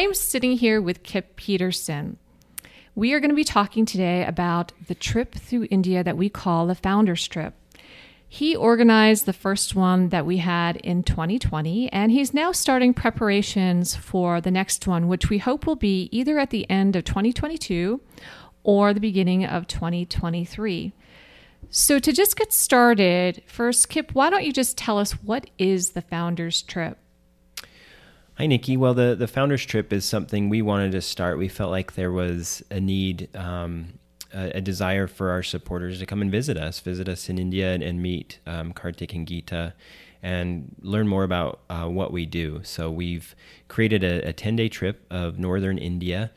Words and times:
I'm 0.00 0.14
sitting 0.14 0.52
here 0.52 0.80
with 0.80 1.02
Kip 1.02 1.36
Peterson. 1.36 2.16
We 2.94 3.12
are 3.12 3.20
going 3.20 3.28
to 3.28 3.36
be 3.36 3.44
talking 3.44 3.84
today 3.84 4.24
about 4.24 4.72
the 4.86 4.94
trip 4.94 5.34
through 5.34 5.68
India 5.70 6.02
that 6.02 6.16
we 6.16 6.30
call 6.30 6.66
the 6.66 6.74
Founders 6.74 7.28
Trip. 7.28 7.52
He 8.26 8.56
organized 8.56 9.26
the 9.26 9.34
first 9.34 9.74
one 9.74 10.08
that 10.08 10.24
we 10.24 10.38
had 10.38 10.78
in 10.78 11.02
2020, 11.02 11.92
and 11.92 12.10
he's 12.10 12.32
now 12.32 12.50
starting 12.50 12.94
preparations 12.94 13.94
for 13.94 14.40
the 14.40 14.50
next 14.50 14.86
one, 14.86 15.06
which 15.06 15.28
we 15.28 15.36
hope 15.36 15.66
will 15.66 15.76
be 15.76 16.08
either 16.10 16.38
at 16.38 16.48
the 16.48 16.68
end 16.70 16.96
of 16.96 17.04
2022 17.04 18.00
or 18.62 18.94
the 18.94 19.00
beginning 19.00 19.44
of 19.44 19.66
2023. 19.66 20.94
So, 21.68 21.98
to 21.98 22.10
just 22.10 22.36
get 22.36 22.54
started, 22.54 23.42
first, 23.44 23.90
Kip, 23.90 24.14
why 24.14 24.30
don't 24.30 24.46
you 24.46 24.52
just 24.54 24.78
tell 24.78 24.96
us 24.96 25.12
what 25.22 25.50
is 25.58 25.90
the 25.90 26.00
Founders 26.00 26.62
Trip? 26.62 26.96
Hi, 28.40 28.46
Nikki. 28.46 28.78
Well, 28.78 28.94
the, 28.94 29.14
the 29.14 29.26
Founders 29.26 29.66
Trip 29.66 29.92
is 29.92 30.06
something 30.06 30.48
we 30.48 30.62
wanted 30.62 30.92
to 30.92 31.02
start. 31.02 31.36
We 31.36 31.48
felt 31.48 31.70
like 31.70 31.92
there 31.92 32.10
was 32.10 32.62
a 32.70 32.80
need 32.80 33.28
um, 33.36 33.98
a, 34.32 34.52
a, 34.56 34.60
desire 34.62 35.06
for 35.06 35.28
our 35.28 35.42
supporters 35.42 35.98
to 35.98 36.06
come 36.06 36.22
and 36.22 36.30
visit 36.30 36.56
us, 36.56 36.80
visit 36.80 37.06
us 37.06 37.28
in 37.28 37.36
India 37.38 37.74
and, 37.74 37.82
and 37.82 38.00
meet 38.00 38.38
um, 38.46 38.72
Kartik 38.72 39.12
and 39.12 39.26
Geeta 39.26 39.74
and 40.22 40.74
learn 40.80 41.06
more 41.06 41.22
about 41.22 41.60
uh, 41.68 41.84
what 41.84 42.14
we 42.14 42.24
do. 42.24 42.62
So 42.64 42.90
we've 42.90 43.36
created 43.68 44.02
a 44.02 44.32
10 44.32 44.56
day 44.56 44.70
trip 44.70 45.04
of 45.10 45.38
northern 45.38 45.76
India, 45.76 46.30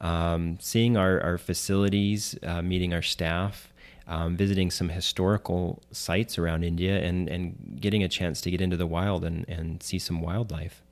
um, 0.00 0.56
seeing 0.60 0.96
our, 0.96 1.20
our 1.20 1.36
facilities, 1.36 2.38
uh, 2.42 2.62
meeting 2.62 2.94
our 2.94 3.02
staff, 3.02 3.70
um, 4.06 4.34
visiting 4.34 4.70
some 4.70 4.88
historical 4.88 5.82
sites 5.92 6.38
around 6.38 6.64
India, 6.64 7.02
and, 7.02 7.28
and 7.28 7.76
getting 7.78 8.02
a 8.02 8.08
chance 8.08 8.40
to 8.40 8.50
get 8.50 8.62
into 8.62 8.78
the 8.78 8.86
wild 8.86 9.26
and, 9.26 9.46
and 9.46 9.82
see 9.82 9.98
some 9.98 10.22
wildlife. 10.22 10.82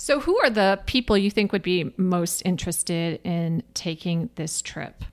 So, 0.00 0.18
who 0.18 0.38
are 0.38 0.48
the 0.48 0.80
people 0.86 1.18
you 1.18 1.30
think 1.30 1.52
would 1.52 1.62
be 1.62 1.92
most 1.98 2.40
interested 2.46 3.20
in 3.22 3.62
taking 3.74 4.30
this 4.36 4.62
trip? 4.62 5.04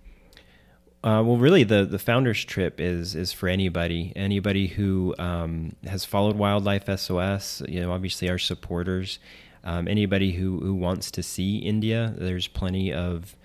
Uh, 1.04 1.22
well, 1.26 1.36
really, 1.36 1.66
the 1.66 1.84
the 1.84 2.00
founders 2.00 2.46
trip 2.46 2.80
is 2.80 3.14
is 3.14 3.34
for 3.34 3.50
anybody, 3.50 4.14
anybody 4.16 4.68
who 4.68 5.14
um, 5.20 5.76
has 5.86 6.06
followed 6.06 6.38
Wildlife 6.38 6.86
SOS. 6.98 7.62
You 7.68 7.82
know, 7.82 7.92
obviously 7.92 8.30
our 8.30 8.38
supporters, 8.38 9.20
um, 9.66 9.90
anybody 9.90 10.32
who 10.32 10.62
who 10.62 10.74
wants 10.74 11.12
to 11.12 11.22
see 11.22 11.58
India. 11.58 12.14
There's 12.18 12.48
plenty 12.48 12.94
of 12.94 13.36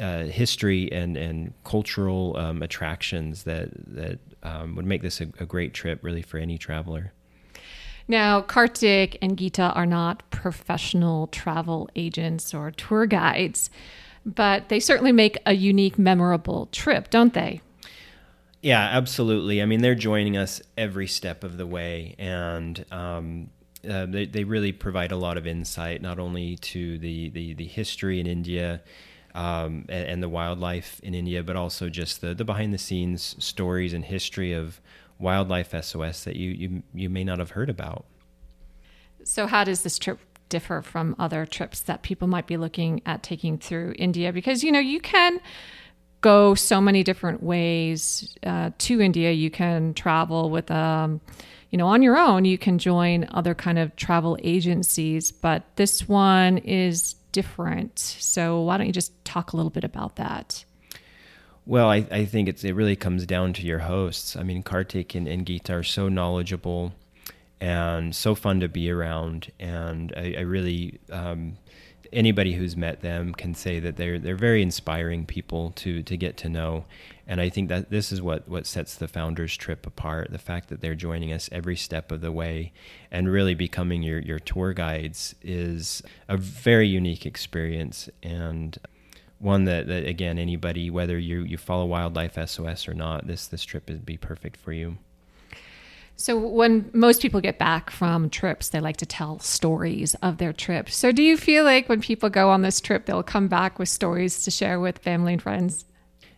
uh, 0.00 0.24
history 0.24 0.90
and 0.90 1.18
and 1.18 1.52
cultural 1.64 2.34
um, 2.38 2.62
attractions 2.62 3.42
that 3.42 3.68
that 3.94 4.20
um, 4.42 4.74
would 4.74 4.86
make 4.86 5.02
this 5.02 5.20
a, 5.20 5.24
a 5.38 5.44
great 5.44 5.74
trip, 5.74 6.02
really, 6.02 6.22
for 6.22 6.38
any 6.38 6.56
traveler. 6.56 7.12
Now, 8.08 8.40
Kartik 8.40 9.18
and 9.20 9.36
Geeta 9.36 9.76
are 9.76 9.86
not 9.86 10.22
professional 10.30 11.26
travel 11.26 11.90
agents 11.94 12.54
or 12.54 12.70
tour 12.70 13.06
guides 13.06 13.70
but 14.34 14.68
they 14.68 14.80
certainly 14.80 15.12
make 15.12 15.38
a 15.46 15.54
unique, 15.54 15.98
memorable 15.98 16.66
trip, 16.66 17.10
don't 17.10 17.34
they? 17.34 17.60
Yeah, 18.60 18.80
absolutely. 18.80 19.62
I 19.62 19.66
mean, 19.66 19.80
they're 19.80 19.94
joining 19.94 20.36
us 20.36 20.60
every 20.76 21.06
step 21.06 21.44
of 21.44 21.56
the 21.56 21.66
way, 21.66 22.14
and 22.18 22.84
um, 22.90 23.50
uh, 23.88 24.06
they, 24.06 24.26
they 24.26 24.44
really 24.44 24.72
provide 24.72 25.12
a 25.12 25.16
lot 25.16 25.38
of 25.38 25.46
insight, 25.46 26.02
not 26.02 26.18
only 26.18 26.56
to 26.56 26.98
the, 26.98 27.30
the, 27.30 27.54
the 27.54 27.66
history 27.66 28.20
in 28.20 28.26
India 28.26 28.82
um, 29.34 29.86
and, 29.88 30.08
and, 30.08 30.22
the 30.22 30.28
wildlife 30.28 31.00
in 31.04 31.14
India, 31.14 31.42
but 31.42 31.54
also 31.54 31.88
just 31.88 32.20
the, 32.20 32.34
the 32.34 32.44
behind 32.44 32.74
the 32.74 32.78
scenes 32.78 33.36
stories 33.38 33.94
and 33.94 34.04
history 34.04 34.52
of 34.52 34.80
wildlife 35.18 35.74
SOS 35.84 36.24
that 36.24 36.36
you, 36.36 36.50
you, 36.50 36.82
you 36.94 37.10
may 37.10 37.24
not 37.24 37.38
have 37.38 37.50
heard 37.50 37.70
about. 37.70 38.04
So, 39.24 39.46
how 39.46 39.64
does 39.64 39.82
this 39.82 39.98
trip 39.98 40.20
differ 40.48 40.82
from 40.82 41.14
other 41.18 41.46
trips 41.46 41.80
that 41.80 42.02
people 42.02 42.28
might 42.28 42.46
be 42.46 42.56
looking 42.56 43.02
at 43.06 43.22
taking 43.22 43.58
through 43.58 43.94
India 43.98 44.32
because 44.32 44.64
you 44.64 44.72
know 44.72 44.78
you 44.78 45.00
can 45.00 45.40
go 46.20 46.54
so 46.54 46.80
many 46.80 47.04
different 47.04 47.42
ways 47.42 48.36
uh, 48.44 48.70
to 48.78 49.00
India. 49.00 49.30
You 49.30 49.50
can 49.50 49.94
travel 49.94 50.50
with 50.50 50.70
um, 50.70 51.20
you 51.70 51.78
know 51.78 51.86
on 51.86 52.02
your 52.02 52.16
own. 52.16 52.44
You 52.44 52.58
can 52.58 52.78
join 52.78 53.26
other 53.30 53.54
kind 53.54 53.78
of 53.78 53.94
travel 53.96 54.38
agencies, 54.42 55.30
but 55.30 55.64
this 55.76 56.08
one 56.08 56.58
is 56.58 57.14
different. 57.32 57.98
So 57.98 58.60
why 58.62 58.78
don't 58.78 58.86
you 58.86 58.92
just 58.92 59.24
talk 59.24 59.52
a 59.52 59.56
little 59.56 59.70
bit 59.70 59.84
about 59.84 60.16
that? 60.16 60.64
Well, 61.68 61.90
I, 61.90 62.06
I 62.10 62.24
think 62.24 62.48
it's, 62.48 62.64
it 62.64 62.74
really 62.74 62.96
comes 62.96 63.26
down 63.26 63.52
to 63.52 63.62
your 63.62 63.80
hosts. 63.80 64.36
I 64.36 64.42
mean, 64.42 64.62
Kartik 64.62 65.14
and, 65.14 65.28
and 65.28 65.44
Geeta 65.44 65.80
are 65.80 65.82
so 65.82 66.08
knowledgeable 66.08 66.94
and 67.60 68.16
so 68.16 68.34
fun 68.34 68.60
to 68.60 68.68
be 68.70 68.90
around. 68.90 69.52
And 69.60 70.14
I, 70.16 70.36
I 70.38 70.40
really, 70.40 70.98
um, 71.12 71.58
anybody 72.10 72.54
who's 72.54 72.74
met 72.74 73.02
them 73.02 73.34
can 73.34 73.54
say 73.54 73.80
that 73.80 73.98
they're 73.98 74.18
they're 74.18 74.34
very 74.34 74.62
inspiring 74.62 75.26
people 75.26 75.72
to 75.72 76.02
to 76.04 76.16
get 76.16 76.38
to 76.38 76.48
know. 76.48 76.86
And 77.26 77.38
I 77.38 77.50
think 77.50 77.68
that 77.68 77.90
this 77.90 78.12
is 78.12 78.22
what 78.22 78.48
what 78.48 78.66
sets 78.66 78.94
the 78.94 79.06
founders 79.06 79.54
trip 79.54 79.86
apart: 79.86 80.30
the 80.30 80.38
fact 80.38 80.70
that 80.70 80.80
they're 80.80 80.94
joining 80.94 81.34
us 81.34 81.50
every 81.52 81.76
step 81.76 82.10
of 82.10 82.22
the 82.22 82.32
way, 82.32 82.72
and 83.10 83.30
really 83.30 83.54
becoming 83.54 84.02
your 84.02 84.20
your 84.20 84.38
tour 84.38 84.72
guides 84.72 85.34
is 85.42 86.02
a 86.28 86.38
very 86.38 86.88
unique 86.88 87.26
experience 87.26 88.08
and 88.22 88.78
one 89.38 89.64
that, 89.64 89.86
that 89.86 90.06
again 90.06 90.38
anybody 90.38 90.90
whether 90.90 91.18
you 91.18 91.42
you 91.42 91.56
follow 91.56 91.86
wildlife 91.86 92.38
sos 92.48 92.88
or 92.88 92.94
not 92.94 93.26
this 93.26 93.46
this 93.46 93.64
trip 93.64 93.88
would 93.88 94.04
be 94.04 94.16
perfect 94.16 94.56
for 94.56 94.72
you 94.72 94.98
so, 96.20 96.36
when 96.36 96.90
most 96.92 97.22
people 97.22 97.40
get 97.40 97.58
back 97.58 97.90
from 97.90 98.28
trips, 98.28 98.70
they 98.70 98.80
like 98.80 98.96
to 98.96 99.06
tell 99.06 99.38
stories 99.38 100.16
of 100.16 100.38
their 100.38 100.52
trip. 100.52 100.90
So, 100.90 101.12
do 101.12 101.22
you 101.22 101.36
feel 101.36 101.62
like 101.62 101.88
when 101.88 102.00
people 102.00 102.28
go 102.28 102.50
on 102.50 102.62
this 102.62 102.80
trip, 102.80 103.06
they'll 103.06 103.22
come 103.22 103.46
back 103.46 103.78
with 103.78 103.88
stories 103.88 104.42
to 104.42 104.50
share 104.50 104.80
with 104.80 104.98
family 104.98 105.34
and 105.34 105.40
friends? 105.40 105.84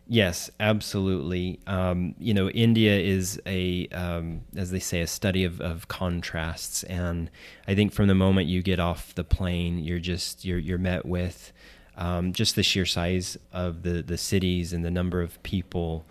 Yes, 0.07 0.51
absolutely. 0.61 1.61
Um, 1.67 2.15
you 2.19 2.35
know, 2.35 2.51
India 2.51 2.99
is 2.99 3.41
a, 3.47 3.89
um, 3.89 4.43
as 4.55 4.71
they 4.71 4.81
say, 4.81 5.01
a 5.01 5.07
study 5.07 5.45
of, 5.45 5.63
of 5.63 5.89
contrasts, 5.89 6.83
and 6.83 7.31
I 7.67 7.75
think 7.75 7.95
from 7.95 8.07
the 8.07 8.15
moment 8.15 8.49
you 8.49 8.61
get 8.63 8.81
off 8.81 9.15
the 9.15 9.25
plane, 9.25 9.79
you're 9.79 9.99
just 9.99 10.45
you're 10.45 10.59
you're 10.59 10.77
met 10.77 11.07
with 11.07 11.55
um, 12.01 12.33
just 12.33 12.57
the 12.57 12.65
sheer 12.65 12.87
size 12.87 13.39
of 13.53 13.83
the 13.83 14.03
the 14.03 14.19
cities 14.19 14.73
and 14.73 14.85
the 14.85 14.91
number 14.91 15.23
of 15.23 15.41
people, 15.45 16.05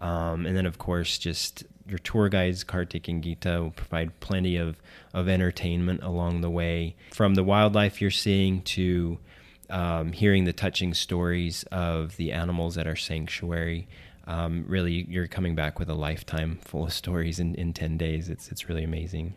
um, 0.00 0.44
and 0.44 0.54
then 0.54 0.66
of 0.66 0.76
course 0.76 1.16
just 1.16 1.64
your 1.88 1.98
tour 1.98 2.28
guides, 2.28 2.64
Kartik 2.64 3.08
and 3.08 3.22
Geeta, 3.22 3.62
will 3.62 3.70
provide 3.70 4.18
plenty 4.20 4.56
of, 4.56 4.76
of 5.14 5.28
entertainment 5.28 6.02
along 6.02 6.40
the 6.40 6.50
way. 6.50 6.96
From 7.12 7.34
the 7.34 7.44
wildlife 7.44 8.00
you're 8.00 8.10
seeing 8.10 8.62
to 8.62 9.18
um, 9.70 10.12
hearing 10.12 10.44
the 10.44 10.52
touching 10.52 10.94
stories 10.94 11.64
of 11.70 12.16
the 12.16 12.32
animals 12.32 12.76
at 12.78 12.86
our 12.86 12.96
sanctuary. 12.96 13.88
Um, 14.26 14.64
really, 14.66 15.06
you're 15.08 15.28
coming 15.28 15.54
back 15.54 15.78
with 15.78 15.88
a 15.88 15.94
lifetime 15.94 16.58
full 16.62 16.84
of 16.84 16.92
stories 16.92 17.38
in, 17.38 17.54
in 17.54 17.72
10 17.72 17.96
days. 17.96 18.28
It's, 18.28 18.50
it's 18.50 18.68
really 18.68 18.84
amazing. 18.84 19.34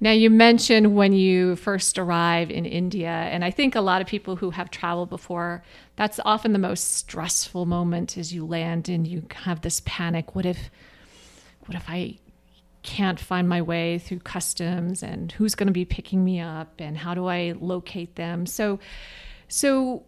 Now, 0.00 0.10
you 0.10 0.28
mentioned 0.28 0.96
when 0.96 1.12
you 1.12 1.56
first 1.56 1.98
arrive 1.98 2.50
in 2.50 2.66
India, 2.66 3.08
and 3.08 3.44
I 3.44 3.50
think 3.50 3.74
a 3.74 3.80
lot 3.80 4.00
of 4.00 4.06
people 4.06 4.36
who 4.36 4.50
have 4.50 4.70
traveled 4.70 5.08
before, 5.08 5.62
that's 5.96 6.20
often 6.24 6.52
the 6.52 6.58
most 6.58 6.94
stressful 6.94 7.64
moment 7.64 8.18
as 8.18 8.34
you 8.34 8.44
land 8.44 8.88
and 8.88 9.06
you 9.06 9.24
have 9.34 9.60
this 9.60 9.80
panic. 9.84 10.34
What 10.34 10.46
if 10.46 10.70
what 11.66 11.76
if 11.76 11.84
I 11.88 12.18
can't 12.82 13.18
find 13.18 13.48
my 13.48 13.62
way 13.62 13.98
through 13.98 14.18
customs 14.18 15.02
and 15.02 15.32
who's 15.32 15.54
going 15.54 15.68
to 15.68 15.72
be 15.72 15.86
picking 15.86 16.22
me 16.22 16.38
up 16.38 16.74
and 16.78 16.98
how 16.98 17.14
do 17.14 17.26
I 17.26 17.54
locate 17.58 18.16
them? 18.16 18.46
So 18.46 18.80
so 19.48 20.04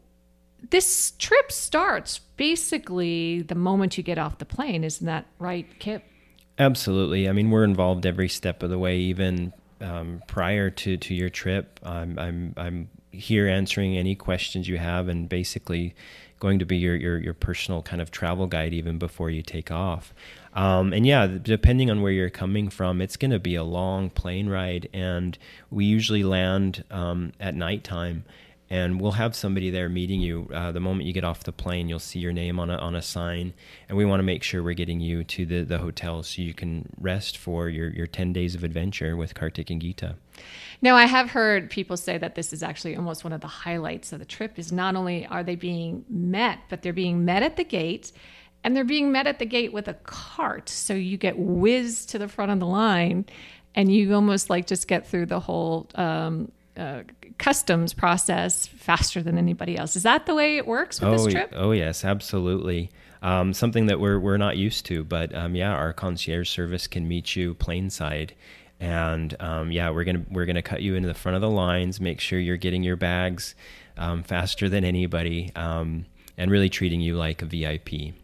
this 0.71 1.13
trip 1.13 1.53
starts 1.53 2.19
basically 2.37 3.43
the 3.43 3.55
moment 3.55 3.97
you 3.97 4.03
get 4.03 4.19
off 4.19 4.39
the 4.39 4.45
plane, 4.45 4.85
isn't 4.85 5.07
that 5.07 5.27
right, 5.39 5.67
Kip? 5.79 6.05
Absolutely. 6.59 7.29
I 7.29 7.33
mean, 7.33 7.51
we're 7.51 7.65
involved 7.65 8.07
every 8.07 8.29
step 8.29 8.63
of 8.63 8.71
the 8.71 8.79
way, 8.79 8.97
even 8.99 9.53
um, 9.87 10.23
prior 10.27 10.71
to, 10.71 10.97
to 10.97 11.15
your 11.15 11.31
trip. 11.31 11.81
I'm, 11.83 12.19
I'm, 12.19 12.55
I'm 12.57 12.89
here 13.13 13.49
answering 13.49 13.97
any 13.97 14.15
questions 14.15 14.69
you 14.69 14.79
have 14.79 15.09
and 15.09 15.29
basically 15.29 15.95
going 16.39 16.59
to 16.59 16.67
be 16.67 16.77
your, 16.77 16.97
your, 16.97 17.19
your 17.19 17.35
personal 17.35 17.83
kind 17.83 18.03
of 18.03 18.11
travel 18.11 18.47
guide 18.47 18.75
even 18.75 18.99
before 18.99 19.31
you 19.31 19.43
take 19.43 19.71
off. 19.71 20.13
Um, 20.53 20.93
and 20.93 21.07
yeah, 21.07 21.27
depending 21.27 21.91
on 21.91 22.03
where 22.03 22.13
you're 22.13 22.31
coming 22.31 22.69
from, 22.69 23.01
it's 23.01 23.17
going 23.17 23.31
to 23.31 23.39
be 23.39 23.55
a 23.55 23.65
long 23.65 24.11
plane 24.11 24.49
ride. 24.49 24.89
And 24.93 25.39
we 25.71 25.85
usually 25.85 26.25
land 26.25 26.85
um, 26.91 27.33
at 27.41 27.55
nighttime 27.55 28.25
and 28.69 29.01
we'll 29.01 29.13
have 29.13 29.37
somebody 29.37 29.71
there 29.71 29.89
meeting 29.89 30.21
you 30.21 30.49
uh, 30.53 30.73
the 30.73 30.81
moment 30.81 31.07
you 31.07 31.13
get 31.13 31.25
off 31.25 31.45
the 31.45 31.53
plane 31.53 31.89
you'll 31.89 31.99
see 31.99 32.19
your 32.19 32.33
name 32.33 32.59
on 32.59 32.71
a, 32.71 32.77
on 32.77 32.95
a 32.95 33.03
sign 33.03 33.55
and 33.89 33.97
we 33.97 34.05
want 34.05 34.19
to 34.19 34.25
make 34.25 34.43
sure 34.43 34.63
we're 34.63 34.75
getting 34.75 35.01
you 35.01 35.23
to 35.25 35.47
the, 35.47 35.63
the 35.63 35.79
hotel 35.79 36.23
so 36.23 36.43
you 36.43 36.55
can 36.55 36.89
rest 37.01 37.37
for 37.37 37.69
your, 37.69 37.91
your 37.91 38.07
10 38.07 38.33
days 38.33 38.55
of 38.55 38.65
adventure 38.65 39.17
with 39.17 39.35
kartik 39.35 39.71
and 39.71 39.83
geeta. 39.83 40.15
Now 40.83 40.97
i 40.97 41.05
have 41.05 41.31
heard 41.31 41.71
people 41.71 41.97
say 41.97 42.19
that 42.19 42.35
this 42.35 42.53
is 42.53 42.63
actually 42.63 42.97
almost 42.97 43.25
one 43.25 43.33
of 43.33 43.41
the 43.41 43.47
highlights 43.47 44.13
of 44.13 44.19
the 44.19 44.25
trip 44.25 44.59
is 44.59 44.73
not 44.73 44.97
only 44.97 45.27
are 45.27 45.43
they 45.43 45.57
being 45.57 46.05
met 46.09 46.59
but 46.69 46.83
they're 46.83 46.93
being 46.93 47.25
met 47.25 47.43
at 47.43 47.57
the 47.57 47.65
gate 47.65 48.13
and 48.67 48.75
they're 48.75 48.83
being 48.83 49.13
met 49.13 49.29
at 49.29 49.39
the 49.39 49.47
gate 49.47 49.73
with 49.73 49.87
a 49.87 49.95
cart. 49.95 50.69
So 50.69 50.93
you 50.93 51.17
get 51.17 51.39
whizzed 51.39 52.09
to 52.11 52.19
the 52.19 52.27
front 52.27 52.51
of 52.51 52.59
the 52.59 52.67
line 52.67 53.27
and 53.77 53.93
you 53.93 54.13
almost 54.13 54.51
like 54.51 54.67
just 54.67 54.89
get 54.89 55.07
through 55.07 55.27
the 55.27 55.39
whole 55.39 55.89
um, 55.95 56.51
uh, 56.77 57.03
customs 57.39 57.93
process 57.93 58.67
faster 58.67 59.23
than 59.23 59.39
anybody 59.39 59.77
else. 59.77 59.97
Is 59.97 60.03
that 60.05 60.27
the 60.27 60.35
way 60.35 60.57
it 60.57 60.67
works 60.67 61.01
with 61.01 61.11
oh, 61.11 61.25
this 61.25 61.33
trip? 61.33 61.53
Oh 61.57 61.73
yes, 61.73 62.05
absolutely. 62.05 62.91
Um, 63.23 63.55
something 63.55 63.87
that 63.87 63.99
we're 63.99 64.19
we're 64.19 64.37
not 64.37 64.57
used 64.57 64.87
to, 64.87 65.05
but 65.05 65.35
um, 65.35 65.55
yeah, 65.55 65.73
our 65.73 65.93
concierge 65.93 66.49
service 66.49 66.87
can 66.87 67.09
meet 67.09 67.35
you 67.35 67.55
planeside, 67.55 68.33
and 68.79 69.35
um, 69.41 69.73
yeah, 69.73 69.91
we're 69.91 70.05
gonna 70.05 70.25
we're 70.31 70.47
gonna 70.47 70.63
cut 70.63 70.83
you 70.83 70.95
into 70.95 71.09
the 71.09 71.15
front 71.15 71.35
of 71.35 71.43
the 71.43 71.51
lines, 71.51 72.01
make 72.01 72.21
sure 72.21 72.39
you're 72.39 72.57
getting 72.57 72.83
your 72.83 72.97
bags 72.97 73.55
um, 73.97 74.23
faster 74.23 74.69
than 74.69 74.85
anybody, 74.85 75.51
um, 75.57 76.07
and 76.37 76.51
really 76.51 76.69
treating 76.69 77.01
you 77.01 77.17
like 77.17 77.43
a 77.43 77.47
VIP. 77.47 78.15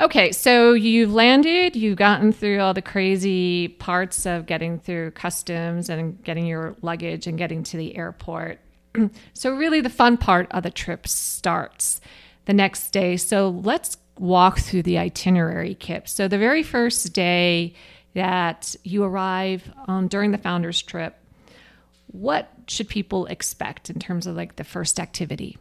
Okay, 0.00 0.32
so 0.32 0.72
you've 0.72 1.14
landed, 1.14 1.76
you've 1.76 1.96
gotten 1.96 2.32
through 2.32 2.58
all 2.58 2.74
the 2.74 2.82
crazy 2.82 3.68
parts 3.68 4.26
of 4.26 4.44
getting 4.44 4.80
through 4.80 5.12
customs 5.12 5.88
and 5.88 6.22
getting 6.24 6.46
your 6.46 6.74
luggage 6.82 7.28
and 7.28 7.38
getting 7.38 7.62
to 7.62 7.76
the 7.76 7.96
airport. 7.96 8.58
so, 9.34 9.54
really, 9.54 9.80
the 9.80 9.90
fun 9.90 10.16
part 10.16 10.48
of 10.50 10.64
the 10.64 10.70
trip 10.70 11.06
starts 11.06 12.00
the 12.46 12.52
next 12.52 12.90
day. 12.90 13.16
So, 13.16 13.50
let's 13.50 13.96
walk 14.18 14.58
through 14.58 14.82
the 14.82 14.98
itinerary, 14.98 15.76
Kip. 15.76 16.08
So, 16.08 16.26
the 16.26 16.38
very 16.38 16.64
first 16.64 17.12
day 17.12 17.74
that 18.14 18.74
you 18.82 19.04
arrive 19.04 19.72
um, 19.86 20.08
during 20.08 20.32
the 20.32 20.38
founder's 20.38 20.82
trip, 20.82 21.16
what 22.08 22.50
should 22.66 22.88
people 22.88 23.26
expect 23.26 23.90
in 23.90 24.00
terms 24.00 24.26
of 24.26 24.34
like 24.34 24.56
the 24.56 24.64
first 24.64 24.98
activity? 24.98 25.56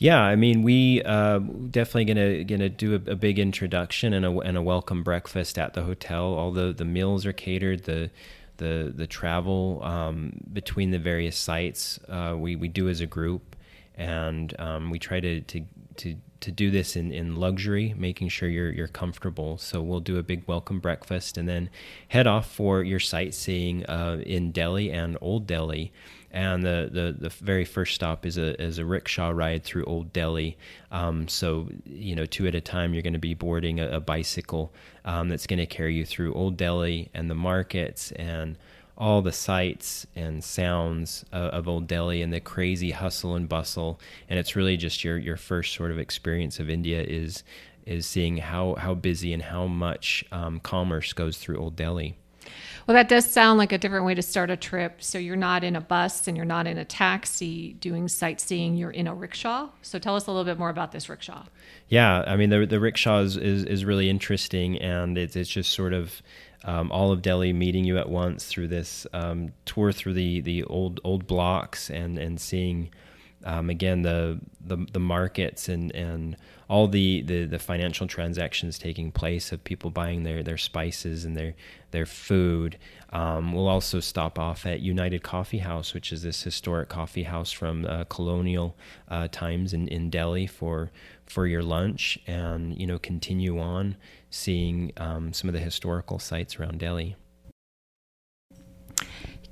Yeah, 0.00 0.22
I 0.22 0.34
mean, 0.34 0.62
we 0.62 1.02
uh, 1.02 1.40
definitely 1.40 2.06
gonna 2.06 2.44
gonna 2.44 2.70
do 2.70 2.94
a, 2.94 3.10
a, 3.10 3.16
big 3.16 3.38
introduction 3.38 4.14
and 4.14 4.24
a, 4.24 4.30
and 4.38 4.56
a 4.56 4.62
welcome 4.62 5.02
breakfast 5.02 5.58
at 5.58 5.74
the 5.74 5.82
hotel. 5.82 6.24
All 6.24 6.52
the, 6.52 6.72
the 6.72 6.86
meals 6.86 7.26
are 7.26 7.34
catered. 7.34 7.84
The 7.84 8.10
the 8.56 8.94
the 8.96 9.06
travel 9.06 9.82
um, 9.84 10.40
between 10.54 10.90
the 10.90 10.98
various 10.98 11.36
sites 11.36 12.00
uh, 12.08 12.34
we 12.34 12.56
we 12.56 12.66
do 12.66 12.88
as 12.88 13.02
a 13.02 13.06
group, 13.06 13.54
and 13.94 14.58
um, 14.58 14.88
we 14.88 14.98
try 14.98 15.20
to 15.20 15.42
to 15.42 15.66
to 15.96 16.16
to 16.40 16.50
do 16.50 16.70
this 16.70 16.96
in, 16.96 17.12
in 17.12 17.36
luxury, 17.36 17.94
making 17.94 18.30
sure 18.30 18.48
you're 18.48 18.72
you're 18.72 18.88
comfortable. 18.88 19.58
So 19.58 19.82
we'll 19.82 20.00
do 20.00 20.16
a 20.16 20.22
big 20.22 20.44
welcome 20.46 20.80
breakfast 20.80 21.36
and 21.36 21.46
then 21.46 21.68
head 22.08 22.26
off 22.26 22.50
for 22.50 22.82
your 22.82 23.00
sightseeing 23.00 23.84
uh, 23.84 24.22
in 24.24 24.50
Delhi 24.50 24.90
and 24.90 25.18
Old 25.20 25.46
Delhi 25.46 25.92
and 26.32 26.62
the, 26.62 26.88
the, 26.92 27.16
the 27.18 27.28
very 27.28 27.64
first 27.64 27.94
stop 27.94 28.24
is 28.24 28.38
a 28.38 28.60
is 28.60 28.78
a 28.78 28.84
rickshaw 28.84 29.30
ride 29.30 29.64
through 29.64 29.84
Old 29.84 30.12
Delhi. 30.12 30.56
Um, 30.92 31.26
so 31.28 31.68
you 31.84 32.14
know, 32.14 32.26
two 32.26 32.46
at 32.46 32.54
a 32.54 32.60
time, 32.60 32.94
you're 32.94 33.02
going 33.02 33.14
to 33.14 33.18
be 33.18 33.34
boarding 33.34 33.80
a, 33.80 33.88
a 33.88 34.00
bicycle 34.00 34.72
um, 35.04 35.28
that's 35.28 35.46
going 35.46 35.58
to 35.58 35.66
carry 35.66 35.94
you 35.94 36.04
through 36.04 36.34
Old 36.34 36.56
Delhi 36.56 37.10
and 37.14 37.28
the 37.28 37.34
markets 37.34 38.12
and 38.12 38.56
all 38.96 39.22
the 39.22 39.32
sights 39.32 40.06
and 40.14 40.44
sounds 40.44 41.24
uh, 41.32 41.36
of 41.36 41.66
Old 41.66 41.86
Delhi 41.86 42.20
and 42.22 42.32
the 42.32 42.40
crazy 42.40 42.90
hustle 42.90 43.34
and 43.34 43.48
bustle. 43.48 43.98
And 44.28 44.38
it's 44.38 44.54
really 44.54 44.76
just 44.76 45.02
your 45.02 45.18
your 45.18 45.36
first 45.36 45.74
sort 45.74 45.90
of 45.90 45.98
experience 45.98 46.60
of 46.60 46.70
India 46.70 47.02
is 47.02 47.42
is 47.86 48.06
seeing 48.06 48.36
how 48.36 48.76
how 48.76 48.94
busy 48.94 49.32
and 49.32 49.42
how 49.42 49.66
much 49.66 50.24
um, 50.30 50.60
commerce 50.60 51.12
goes 51.12 51.38
through 51.38 51.58
Old 51.58 51.74
Delhi. 51.74 52.16
Well, 52.86 52.94
that 52.94 53.08
does 53.08 53.30
sound 53.30 53.58
like 53.58 53.72
a 53.72 53.78
different 53.78 54.04
way 54.04 54.14
to 54.14 54.22
start 54.22 54.50
a 54.50 54.56
trip. 54.56 55.02
So 55.02 55.18
you're 55.18 55.36
not 55.36 55.62
in 55.64 55.76
a 55.76 55.80
bus 55.80 56.26
and 56.26 56.36
you're 56.36 56.46
not 56.46 56.66
in 56.66 56.78
a 56.78 56.84
taxi 56.84 57.74
doing 57.74 58.08
sightseeing. 58.08 58.76
You're 58.76 58.90
in 58.90 59.06
a 59.06 59.14
rickshaw. 59.14 59.68
So 59.82 59.98
tell 59.98 60.16
us 60.16 60.26
a 60.26 60.30
little 60.30 60.44
bit 60.44 60.58
more 60.58 60.70
about 60.70 60.92
this 60.92 61.08
rickshaw. 61.08 61.44
Yeah, 61.88 62.24
I 62.26 62.36
mean 62.36 62.50
the 62.50 62.66
the 62.66 62.80
rickshaw 62.80 63.20
is 63.20 63.36
is, 63.36 63.64
is 63.64 63.84
really 63.84 64.08
interesting, 64.08 64.78
and 64.78 65.16
it's 65.18 65.36
it's 65.36 65.50
just 65.50 65.72
sort 65.72 65.92
of. 65.92 66.22
Um, 66.62 66.92
all 66.92 67.10
of 67.10 67.22
Delhi 67.22 67.54
meeting 67.54 67.86
you 67.86 67.96
at 67.96 68.10
once 68.10 68.44
through 68.44 68.68
this 68.68 69.06
um, 69.14 69.52
tour 69.64 69.92
through 69.92 70.12
the 70.12 70.42
the 70.42 70.62
old 70.64 71.00
old 71.04 71.26
blocks 71.26 71.88
and 71.88 72.18
and 72.18 72.38
seeing 72.38 72.90
um, 73.44 73.70
again 73.70 74.02
the, 74.02 74.40
the 74.60 74.76
the 74.92 75.00
markets 75.00 75.68
and 75.68 75.94
and 75.94 76.36
all 76.70 76.86
the, 76.86 77.20
the, 77.22 77.46
the 77.46 77.58
financial 77.58 78.06
transactions 78.06 78.78
taking 78.78 79.10
place 79.10 79.50
of 79.50 79.64
people 79.64 79.90
buying 79.90 80.22
their, 80.22 80.40
their 80.40 80.56
spices 80.56 81.24
and 81.24 81.36
their 81.36 81.52
their 81.90 82.06
food. 82.06 82.78
Um, 83.12 83.52
we'll 83.52 83.66
also 83.66 83.98
stop 83.98 84.38
off 84.38 84.64
at 84.64 84.78
United 84.78 85.24
Coffee 85.24 85.58
House, 85.58 85.92
which 85.92 86.12
is 86.12 86.22
this 86.22 86.44
historic 86.44 86.88
coffee 86.88 87.24
house 87.24 87.50
from 87.50 87.84
uh, 87.86 88.04
colonial 88.04 88.76
uh, 89.08 89.26
times 89.32 89.72
in, 89.72 89.88
in 89.88 90.10
Delhi 90.10 90.46
for 90.46 90.92
for 91.26 91.48
your 91.48 91.62
lunch, 91.62 92.20
and 92.28 92.78
you 92.78 92.86
know 92.86 93.00
continue 93.00 93.58
on 93.58 93.96
seeing 94.30 94.92
um, 94.96 95.32
some 95.32 95.48
of 95.48 95.54
the 95.54 95.60
historical 95.60 96.20
sites 96.20 96.60
around 96.60 96.78
Delhi. 96.78 97.16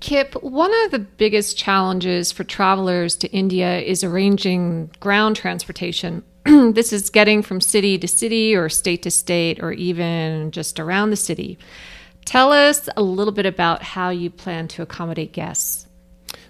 Kip, 0.00 0.34
one 0.42 0.72
of 0.84 0.92
the 0.92 1.00
biggest 1.00 1.58
challenges 1.58 2.30
for 2.30 2.44
travelers 2.44 3.16
to 3.16 3.28
India 3.32 3.80
is 3.80 4.04
arranging 4.04 4.90
ground 5.00 5.36
transportation. 5.36 6.22
this 6.44 6.92
is 6.92 7.10
getting 7.10 7.42
from 7.42 7.60
city 7.60 7.98
to 7.98 8.06
city 8.06 8.54
or 8.54 8.68
state 8.68 9.02
to 9.02 9.10
state 9.10 9.60
or 9.60 9.72
even 9.72 10.52
just 10.52 10.78
around 10.78 11.10
the 11.10 11.16
city. 11.16 11.58
Tell 12.24 12.52
us 12.52 12.88
a 12.96 13.02
little 13.02 13.32
bit 13.32 13.46
about 13.46 13.82
how 13.82 14.10
you 14.10 14.30
plan 14.30 14.68
to 14.68 14.82
accommodate 14.82 15.32
guests. 15.32 15.86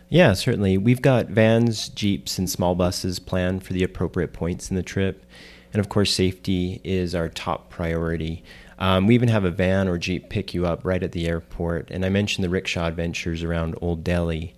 Yeah, 0.08 0.32
certainly. 0.34 0.76
We've 0.76 1.02
got 1.02 1.26
vans, 1.26 1.88
jeeps, 1.88 2.38
and 2.38 2.48
small 2.48 2.74
buses 2.74 3.18
planned 3.18 3.62
for 3.62 3.72
the 3.72 3.82
appropriate 3.82 4.32
points 4.32 4.70
in 4.70 4.76
the 4.76 4.82
trip. 4.82 5.24
And 5.72 5.80
of 5.80 5.88
course, 5.88 6.12
safety 6.12 6.80
is 6.82 7.14
our 7.14 7.28
top 7.28 7.70
priority. 7.70 8.42
Um, 8.78 9.06
we 9.06 9.14
even 9.14 9.28
have 9.28 9.44
a 9.44 9.50
van 9.50 9.88
or 9.88 9.98
jeep 9.98 10.28
pick 10.28 10.54
you 10.54 10.66
up 10.66 10.84
right 10.84 11.02
at 11.02 11.12
the 11.12 11.26
airport. 11.26 11.90
And 11.90 12.04
I 12.04 12.08
mentioned 12.08 12.44
the 12.44 12.50
rickshaw 12.50 12.86
adventures 12.86 13.42
around 13.42 13.76
Old 13.80 14.04
Delhi. 14.04 14.54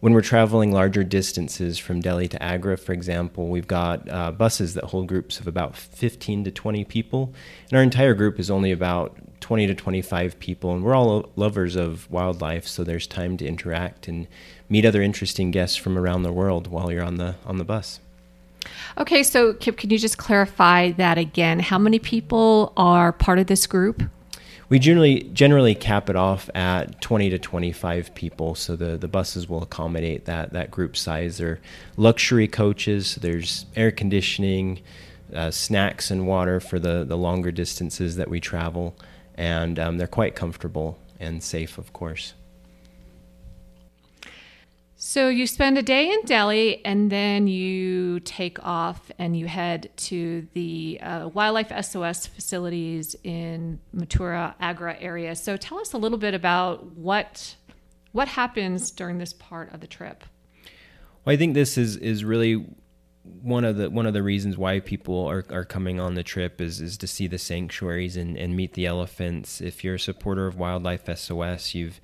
When 0.00 0.12
we're 0.12 0.20
traveling 0.20 0.72
larger 0.72 1.04
distances 1.04 1.78
from 1.78 2.00
Delhi 2.00 2.26
to 2.28 2.42
Agra, 2.42 2.76
for 2.76 2.92
example, 2.92 3.48
we've 3.48 3.68
got 3.68 4.08
uh, 4.10 4.32
buses 4.32 4.74
that 4.74 4.84
hold 4.84 5.06
groups 5.06 5.38
of 5.38 5.46
about 5.46 5.76
15 5.76 6.44
to 6.44 6.50
20 6.50 6.84
people. 6.84 7.32
And 7.70 7.76
our 7.76 7.84
entire 7.84 8.14
group 8.14 8.40
is 8.40 8.50
only 8.50 8.72
about 8.72 9.16
20 9.40 9.68
to 9.68 9.74
25 9.74 10.38
people. 10.40 10.74
And 10.74 10.82
we're 10.82 10.96
all 10.96 11.30
lovers 11.36 11.76
of 11.76 12.10
wildlife, 12.10 12.66
so 12.66 12.82
there's 12.82 13.06
time 13.06 13.36
to 13.36 13.46
interact 13.46 14.08
and 14.08 14.26
meet 14.68 14.84
other 14.84 15.02
interesting 15.02 15.52
guests 15.52 15.76
from 15.76 15.96
around 15.96 16.24
the 16.24 16.32
world 16.32 16.66
while 16.66 16.90
you're 16.90 17.04
on 17.04 17.16
the, 17.16 17.36
on 17.46 17.58
the 17.58 17.64
bus. 17.64 18.00
Okay, 18.98 19.22
so 19.22 19.54
Kip, 19.54 19.76
can 19.76 19.90
you 19.90 19.98
just 19.98 20.18
clarify 20.18 20.92
that 20.92 21.18
again? 21.18 21.60
How 21.60 21.78
many 21.78 21.98
people 21.98 22.72
are 22.76 23.12
part 23.12 23.38
of 23.38 23.46
this 23.46 23.66
group? 23.66 24.02
we 24.72 24.78
generally 24.78 25.24
generally 25.34 25.74
cap 25.74 26.08
it 26.08 26.16
off 26.16 26.48
at 26.54 26.98
20 27.02 27.28
to 27.28 27.38
25 27.38 28.14
people 28.14 28.54
so 28.54 28.74
the, 28.74 28.96
the 28.96 29.06
buses 29.06 29.46
will 29.46 29.62
accommodate 29.62 30.24
that 30.24 30.54
that 30.54 30.70
group 30.70 30.96
size 30.96 31.36
they're 31.36 31.60
luxury 31.98 32.48
coaches 32.48 33.16
there's 33.16 33.66
air 33.76 33.90
conditioning 33.90 34.80
uh, 35.34 35.50
snacks 35.50 36.10
and 36.10 36.26
water 36.26 36.58
for 36.58 36.78
the, 36.78 37.04
the 37.04 37.18
longer 37.18 37.50
distances 37.50 38.16
that 38.16 38.30
we 38.30 38.40
travel 38.40 38.96
and 39.34 39.78
um, 39.78 39.98
they're 39.98 40.06
quite 40.06 40.34
comfortable 40.34 40.98
and 41.20 41.42
safe 41.42 41.76
of 41.76 41.92
course 41.92 42.32
so 45.12 45.28
you 45.28 45.46
spend 45.46 45.76
a 45.76 45.82
day 45.82 46.10
in 46.10 46.22
Delhi 46.22 46.82
and 46.86 47.12
then 47.12 47.46
you 47.46 48.18
take 48.20 48.64
off 48.64 49.10
and 49.18 49.36
you 49.36 49.46
head 49.46 49.90
to 50.08 50.48
the 50.54 50.98
uh, 51.02 51.28
Wildlife 51.28 51.70
SOS 51.84 52.26
facilities 52.26 53.14
in 53.22 53.78
Mathura 53.94 54.54
Agra 54.58 54.96
area. 54.98 55.36
So 55.36 55.58
tell 55.58 55.78
us 55.78 55.92
a 55.92 55.98
little 55.98 56.16
bit 56.16 56.32
about 56.32 56.96
what 56.96 57.56
what 58.12 58.26
happens 58.26 58.90
during 58.90 59.18
this 59.18 59.34
part 59.34 59.70
of 59.74 59.80
the 59.80 59.86
trip. 59.86 60.24
Well, 61.26 61.34
I 61.34 61.36
think 61.36 61.52
this 61.52 61.76
is 61.76 61.98
is 61.98 62.24
really 62.24 62.64
one 63.42 63.66
of 63.66 63.76
the 63.76 63.90
one 63.90 64.06
of 64.06 64.14
the 64.14 64.22
reasons 64.22 64.56
why 64.56 64.80
people 64.80 65.26
are, 65.26 65.44
are 65.50 65.66
coming 65.66 66.00
on 66.00 66.14
the 66.14 66.22
trip 66.22 66.58
is 66.58 66.80
is 66.80 66.96
to 66.96 67.06
see 67.06 67.26
the 67.26 67.36
sanctuaries 67.36 68.16
and, 68.16 68.38
and 68.38 68.56
meet 68.56 68.72
the 68.72 68.86
elephants. 68.86 69.60
If 69.60 69.84
you're 69.84 69.96
a 69.96 70.00
supporter 70.00 70.46
of 70.46 70.56
Wildlife 70.56 71.14
SOS, 71.18 71.74
you've 71.74 72.00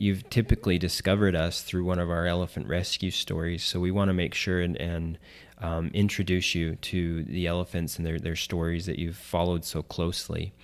you've 0.00 0.28
typically 0.30 0.78
discovered 0.78 1.36
us 1.36 1.60
through 1.60 1.84
one 1.84 1.98
of 1.98 2.08
our 2.08 2.24
elephant 2.24 2.66
rescue 2.66 3.10
stories. 3.10 3.62
So 3.62 3.78
we 3.78 3.90
want 3.90 4.08
to 4.08 4.14
make 4.14 4.32
sure 4.32 4.62
and, 4.62 4.74
and 4.78 5.18
um, 5.58 5.90
introduce 5.92 6.54
you 6.54 6.76
to 6.76 7.22
the 7.24 7.46
elephants 7.46 7.98
and 7.98 8.06
their, 8.06 8.18
their 8.18 8.34
stories 8.34 8.86
that 8.86 8.98
you've 8.98 9.18
followed 9.18 9.62
so 9.62 9.82
closely. 9.82 10.54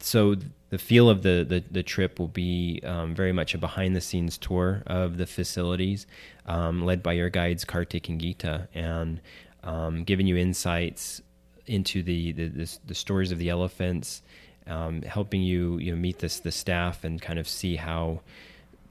So 0.00 0.34
the 0.70 0.78
feel 0.78 1.08
of 1.08 1.22
the, 1.22 1.46
the, 1.48 1.62
the 1.70 1.84
trip 1.84 2.18
will 2.18 2.26
be 2.26 2.80
um, 2.84 3.14
very 3.14 3.30
much 3.30 3.54
a 3.54 3.58
behind 3.58 3.94
the 3.94 4.00
scenes 4.00 4.36
tour 4.36 4.82
of 4.88 5.18
the 5.18 5.26
facilities, 5.26 6.08
um, 6.46 6.84
led 6.84 7.00
by 7.00 7.12
your 7.12 7.30
guides 7.30 7.64
Kartik 7.64 8.08
and 8.08 8.20
Geeta 8.20 8.66
and 8.74 9.20
um, 9.62 10.02
giving 10.02 10.26
you 10.26 10.36
insights 10.36 11.22
into 11.68 12.02
the, 12.02 12.32
the, 12.32 12.48
the, 12.48 12.78
the 12.86 12.94
stories 12.96 13.30
of 13.30 13.38
the 13.38 13.50
elephants, 13.50 14.22
um, 14.66 15.02
helping 15.02 15.42
you 15.42 15.78
you 15.78 15.92
know 15.92 15.96
meet 15.96 16.18
this 16.18 16.40
the 16.40 16.50
staff 16.50 17.04
and 17.04 17.22
kind 17.22 17.38
of 17.38 17.46
see 17.46 17.76
how 17.76 18.20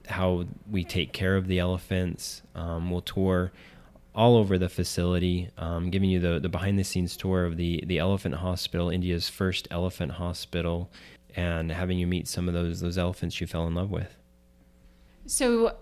how 0.09 0.45
we 0.69 0.83
take 0.83 1.13
care 1.13 1.35
of 1.35 1.47
the 1.47 1.59
elephants. 1.59 2.41
Um, 2.55 2.91
we'll 2.91 3.01
tour 3.01 3.51
all 4.15 4.35
over 4.35 4.57
the 4.57 4.69
facility, 4.69 5.49
um, 5.57 5.89
giving 5.89 6.09
you 6.09 6.19
the, 6.19 6.39
the 6.39 6.49
behind 6.49 6.77
the 6.77 6.83
scenes 6.83 7.15
tour 7.15 7.45
of 7.45 7.57
the, 7.57 7.83
the 7.85 7.99
elephant 7.99 8.35
hospital, 8.35 8.89
India's 8.89 9.29
first 9.29 9.67
elephant 9.71 10.13
hospital, 10.13 10.89
and 11.35 11.71
having 11.71 11.99
you 11.99 12.07
meet 12.07 12.27
some 12.27 12.47
of 12.47 12.53
those 12.53 12.79
those 12.79 12.97
elephants 12.97 13.39
you 13.39 13.47
fell 13.47 13.67
in 13.67 13.75
love 13.75 13.91
with. 13.91 14.17
So 15.25 15.75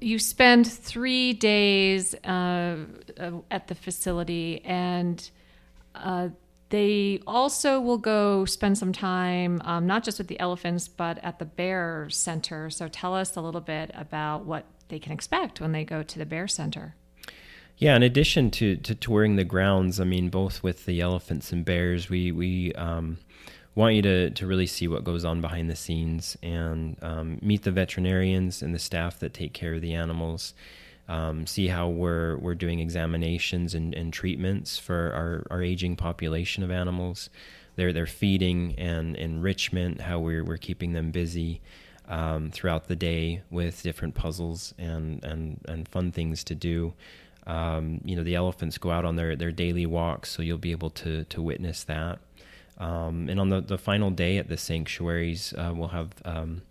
you 0.00 0.18
spend 0.18 0.70
three 0.70 1.32
days 1.32 2.14
uh, 2.24 2.76
uh, 3.18 3.30
at 3.50 3.68
the 3.68 3.74
facility, 3.74 4.62
and 4.64 5.28
uh, 5.94 6.28
they 6.72 7.20
also 7.26 7.78
will 7.78 7.98
go 7.98 8.46
spend 8.46 8.78
some 8.78 8.94
time, 8.94 9.60
um, 9.62 9.86
not 9.86 10.02
just 10.02 10.16
with 10.16 10.28
the 10.28 10.40
elephants, 10.40 10.88
but 10.88 11.22
at 11.22 11.38
the 11.38 11.44
bear 11.44 12.08
center. 12.08 12.70
So 12.70 12.88
tell 12.88 13.14
us 13.14 13.36
a 13.36 13.42
little 13.42 13.60
bit 13.60 13.90
about 13.92 14.46
what 14.46 14.64
they 14.88 14.98
can 14.98 15.12
expect 15.12 15.60
when 15.60 15.72
they 15.72 15.84
go 15.84 16.02
to 16.02 16.18
the 16.18 16.24
bear 16.24 16.48
center. 16.48 16.94
Yeah, 17.76 17.94
in 17.94 18.02
addition 18.02 18.50
to, 18.52 18.76
to 18.76 18.94
touring 18.94 19.36
the 19.36 19.44
grounds, 19.44 20.00
I 20.00 20.04
mean, 20.04 20.30
both 20.30 20.62
with 20.62 20.86
the 20.86 21.02
elephants 21.02 21.52
and 21.52 21.62
bears, 21.62 22.08
we 22.08 22.32
we 22.32 22.72
um, 22.72 23.18
want 23.74 23.94
you 23.94 24.02
to 24.02 24.30
to 24.30 24.46
really 24.46 24.66
see 24.66 24.88
what 24.88 25.04
goes 25.04 25.26
on 25.26 25.42
behind 25.42 25.68
the 25.68 25.76
scenes 25.76 26.38
and 26.42 26.96
um, 27.02 27.38
meet 27.42 27.64
the 27.64 27.70
veterinarians 27.70 28.62
and 28.62 28.74
the 28.74 28.78
staff 28.78 29.18
that 29.18 29.34
take 29.34 29.52
care 29.52 29.74
of 29.74 29.82
the 29.82 29.92
animals. 29.92 30.54
Um, 31.08 31.46
see 31.46 31.66
how 31.66 31.88
we're 31.88 32.36
we're 32.38 32.54
doing 32.54 32.78
examinations 32.80 33.74
and, 33.74 33.92
and 33.94 34.12
treatments 34.12 34.78
for 34.78 35.12
our, 35.12 35.46
our 35.50 35.62
aging 35.62 35.96
population 35.96 36.62
of 36.62 36.70
animals. 36.70 37.28
Their 37.76 37.92
their 37.92 38.06
feeding 38.06 38.74
and 38.78 39.16
enrichment, 39.16 40.02
how 40.02 40.20
we're 40.20 40.44
we're 40.44 40.58
keeping 40.58 40.92
them 40.92 41.10
busy 41.10 41.60
um, 42.08 42.50
throughout 42.50 42.88
the 42.88 42.96
day 42.96 43.42
with 43.50 43.82
different 43.82 44.14
puzzles 44.14 44.74
and 44.78 45.22
and 45.24 45.60
and 45.66 45.88
fun 45.88 46.12
things 46.12 46.44
to 46.44 46.54
do. 46.54 46.94
Um, 47.46 48.00
you 48.04 48.14
know, 48.14 48.22
the 48.22 48.36
elephants 48.36 48.78
go 48.78 48.90
out 48.90 49.04
on 49.04 49.16
their 49.16 49.34
their 49.34 49.50
daily 49.50 49.86
walks, 49.86 50.30
so 50.30 50.42
you'll 50.42 50.58
be 50.58 50.70
able 50.70 50.90
to 50.90 51.24
to 51.24 51.42
witness 51.42 51.84
that. 51.84 52.20
Um, 52.78 53.28
and 53.28 53.38
on 53.38 53.48
the, 53.48 53.60
the 53.60 53.78
final 53.78 54.10
day 54.10 54.38
at 54.38 54.48
the 54.48 54.56
sanctuaries, 54.56 55.52
uh, 55.56 55.72
we'll 55.74 55.88
have 55.88 56.10
um, 56.24 56.62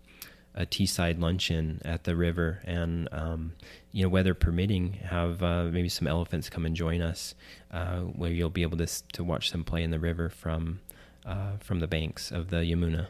a 0.54 0.66
teaside 0.66 1.20
luncheon 1.20 1.80
at 1.84 2.04
the 2.04 2.14
river, 2.14 2.60
and 2.64 3.08
um, 3.12 3.52
you 3.92 4.02
know, 4.02 4.08
weather 4.08 4.34
permitting, 4.34 4.94
have 5.04 5.42
uh, 5.42 5.64
maybe 5.64 5.88
some 5.88 6.06
elephants 6.06 6.50
come 6.50 6.66
and 6.66 6.76
join 6.76 7.00
us, 7.00 7.34
uh, 7.70 8.00
where 8.00 8.30
you'll 8.30 8.50
be 8.50 8.62
able 8.62 8.78
to 8.78 8.86
to 9.12 9.24
watch 9.24 9.50
them 9.50 9.64
play 9.64 9.82
in 9.82 9.90
the 9.90 9.98
river 9.98 10.28
from 10.28 10.80
uh, 11.24 11.56
from 11.58 11.80
the 11.80 11.86
banks 11.86 12.30
of 12.30 12.50
the 12.50 12.58
Yamuna. 12.58 13.06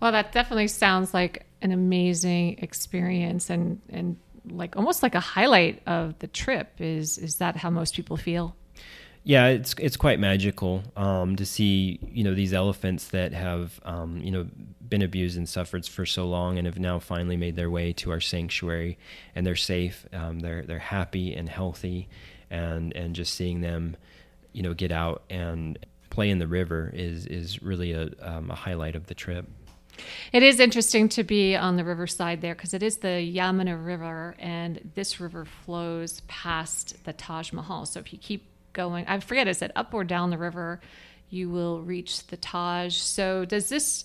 Well, 0.00 0.12
that 0.12 0.32
definitely 0.32 0.68
sounds 0.68 1.12
like 1.12 1.46
an 1.62 1.72
amazing 1.72 2.58
experience, 2.58 3.50
and 3.50 3.80
and 3.88 4.16
like 4.50 4.76
almost 4.76 5.02
like 5.02 5.14
a 5.14 5.20
highlight 5.20 5.82
of 5.86 6.18
the 6.18 6.26
trip. 6.26 6.72
Is 6.78 7.18
is 7.18 7.36
that 7.36 7.56
how 7.56 7.70
most 7.70 7.94
people 7.94 8.16
feel? 8.16 8.56
Yeah, 9.24 9.48
it's 9.48 9.74
it's 9.78 9.96
quite 9.96 10.18
magical 10.18 10.82
um, 10.96 11.36
to 11.36 11.44
see 11.44 11.98
you 12.02 12.24
know 12.24 12.34
these 12.34 12.52
elephants 12.52 13.08
that 13.08 13.32
have 13.32 13.80
um, 13.84 14.20
you 14.22 14.30
know 14.30 14.46
been 14.88 15.02
abused 15.02 15.36
and 15.36 15.48
suffered 15.48 15.84
for 15.86 16.06
so 16.06 16.26
long 16.26 16.56
and 16.56 16.66
have 16.66 16.78
now 16.78 16.98
finally 16.98 17.36
made 17.36 17.56
their 17.56 17.70
way 17.70 17.92
to 17.92 18.10
our 18.10 18.20
sanctuary 18.20 18.96
and 19.34 19.46
they're 19.46 19.56
safe, 19.56 20.06
um, 20.12 20.40
they're 20.40 20.62
they're 20.62 20.78
happy 20.78 21.34
and 21.34 21.48
healthy, 21.48 22.08
and 22.50 22.94
and 22.96 23.14
just 23.14 23.34
seeing 23.34 23.60
them, 23.60 23.96
you 24.52 24.62
know, 24.62 24.74
get 24.74 24.92
out 24.92 25.22
and 25.28 25.78
play 26.10 26.30
in 26.30 26.38
the 26.38 26.48
river 26.48 26.90
is 26.94 27.26
is 27.26 27.62
really 27.62 27.92
a, 27.92 28.10
um, 28.22 28.50
a 28.50 28.54
highlight 28.54 28.96
of 28.96 29.06
the 29.06 29.14
trip. 29.14 29.46
It 30.32 30.42
is 30.42 30.60
interesting 30.60 31.08
to 31.10 31.24
be 31.24 31.56
on 31.56 31.76
the 31.76 31.84
riverside 31.84 32.40
there 32.40 32.54
because 32.54 32.72
it 32.72 32.82
is 32.82 32.98
the 32.98 33.08
Yamuna 33.08 33.84
River, 33.84 34.36
and 34.38 34.92
this 34.94 35.20
river 35.20 35.44
flows 35.44 36.22
past 36.28 37.04
the 37.04 37.12
Taj 37.12 37.52
Mahal. 37.52 37.84
So 37.84 38.00
if 38.00 38.12
you 38.12 38.18
keep 38.18 38.46
going. 38.72 39.06
I 39.06 39.20
forget, 39.20 39.48
is 39.48 39.62
it 39.62 39.72
up 39.76 39.94
or 39.94 40.04
down 40.04 40.30
the 40.30 40.38
river? 40.38 40.80
You 41.30 41.50
will 41.50 41.82
reach 41.82 42.26
the 42.26 42.36
Taj. 42.36 42.96
So 42.96 43.44
does 43.44 43.68
this 43.68 44.04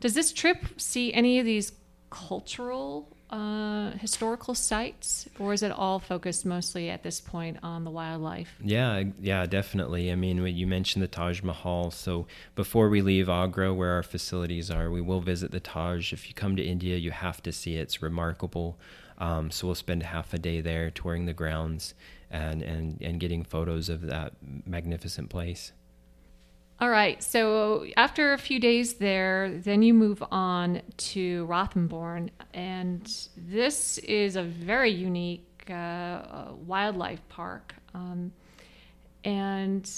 does 0.00 0.14
this 0.14 0.32
trip 0.32 0.58
see 0.78 1.12
any 1.12 1.38
of 1.38 1.46
these 1.46 1.72
cultural 2.10 3.08
uh, 3.32 3.92
historical 3.92 4.54
sites, 4.54 5.26
or 5.38 5.54
is 5.54 5.62
it 5.62 5.72
all 5.72 5.98
focused 5.98 6.44
mostly 6.44 6.90
at 6.90 7.02
this 7.02 7.20
point 7.20 7.56
on 7.62 7.84
the 7.84 7.90
wildlife? 7.90 8.54
Yeah, 8.62 9.04
yeah, 9.20 9.46
definitely. 9.46 10.12
I 10.12 10.16
mean, 10.16 10.44
you 10.46 10.66
mentioned 10.66 11.02
the 11.02 11.08
Taj 11.08 11.42
Mahal. 11.42 11.90
So 11.90 12.26
before 12.54 12.90
we 12.90 13.00
leave 13.00 13.30
Agra, 13.30 13.72
where 13.72 13.92
our 13.92 14.02
facilities 14.02 14.70
are, 14.70 14.90
we 14.90 15.00
will 15.00 15.20
visit 15.20 15.50
the 15.50 15.60
Taj. 15.60 16.12
If 16.12 16.28
you 16.28 16.34
come 16.34 16.56
to 16.56 16.62
India, 16.62 16.96
you 16.98 17.10
have 17.10 17.42
to 17.44 17.52
see 17.52 17.76
it. 17.76 17.82
It's 17.82 18.02
remarkable. 18.02 18.78
Um, 19.16 19.50
so 19.50 19.66
we'll 19.68 19.76
spend 19.76 20.02
half 20.02 20.34
a 20.34 20.38
day 20.38 20.60
there 20.60 20.90
touring 20.90 21.24
the 21.24 21.32
grounds 21.32 21.94
and, 22.32 22.62
and, 22.62 23.00
and 23.00 23.20
getting 23.20 23.44
photos 23.44 23.88
of 23.88 24.00
that 24.02 24.32
magnificent 24.66 25.30
place. 25.30 25.72
All 26.80 26.90
right. 26.90 27.22
So 27.22 27.86
after 27.96 28.32
a 28.32 28.38
few 28.38 28.58
days 28.58 28.94
there, 28.94 29.60
then 29.62 29.82
you 29.82 29.94
move 29.94 30.20
on 30.32 30.82
to 30.96 31.46
Ranthambore. 31.46 32.28
And 32.54 33.08
this 33.36 33.98
is 33.98 34.34
a 34.34 34.42
very 34.42 34.90
unique 34.90 35.66
uh, 35.70 35.72
uh, 35.72 36.52
wildlife 36.66 37.20
park. 37.28 37.74
Um, 37.94 38.32
and 39.22 39.88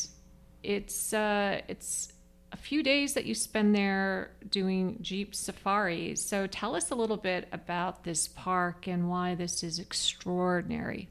it's, 0.62 1.14
uh, 1.14 1.62
it's 1.68 2.12
a 2.52 2.56
few 2.56 2.82
days 2.82 3.14
that 3.14 3.24
you 3.24 3.34
spend 3.34 3.74
there 3.74 4.32
doing 4.50 4.98
Jeep 5.00 5.34
safaris. 5.34 6.22
So 6.22 6.46
tell 6.46 6.76
us 6.76 6.90
a 6.90 6.94
little 6.94 7.16
bit 7.16 7.48
about 7.50 8.04
this 8.04 8.28
park 8.28 8.86
and 8.86 9.08
why 9.08 9.34
this 9.34 9.62
is 9.62 9.78
extraordinary. 9.78 11.08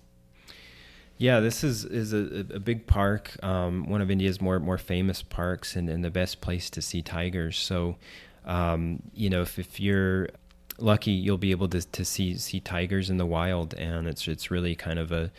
Yeah, 1.23 1.39
this 1.39 1.63
is 1.63 1.85
is 1.85 2.11
a, 2.11 2.45
a 2.53 2.59
big 2.59 2.85
park, 2.85 3.41
um, 3.41 3.87
one 3.87 4.01
of 4.01 4.11
India's 4.11 4.41
more 4.41 4.59
more 4.59 4.77
famous 4.77 5.21
parks, 5.21 5.77
and, 5.77 5.89
and 5.89 6.03
the 6.03 6.09
best 6.11 6.41
place 6.41 6.69
to 6.71 6.81
see 6.81 7.01
tigers. 7.01 7.57
So, 7.57 7.95
um, 8.43 9.01
you 9.13 9.29
know, 9.29 9.41
if, 9.41 9.57
if 9.57 9.79
you're 9.79 10.27
lucky, 10.79 11.11
you'll 11.11 11.37
be 11.37 11.51
able 11.51 11.69
to, 11.69 11.79
to 11.79 12.03
see 12.03 12.37
see 12.37 12.59
tigers 12.59 13.09
in 13.09 13.15
the 13.15 13.25
wild, 13.25 13.73
and 13.75 14.05
it's 14.05 14.27
it's 14.27 14.51
really 14.51 14.75
kind 14.75 14.99
of 14.99 15.13
a 15.13 15.31